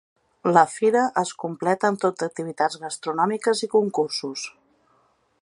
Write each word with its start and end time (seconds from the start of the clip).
La 0.53 0.61
fira 0.75 1.03
es 1.21 1.33
completa 1.43 1.91
amb 1.91 2.01
tot 2.05 2.17
d’activitats 2.23 2.81
gastronòmiques 2.87 3.63
i 3.69 3.71
concursos. 3.77 4.49